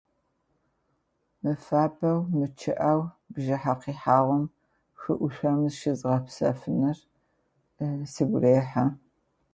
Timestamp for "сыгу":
8.11-8.37